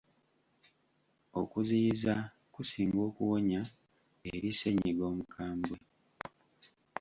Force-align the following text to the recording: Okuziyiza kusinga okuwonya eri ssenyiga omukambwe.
Okuziyiza 1.41 2.13
kusinga 2.53 2.99
okuwonya 3.09 3.61
eri 4.33 4.49
ssenyiga 4.53 5.03
omukambwe. 5.11 5.77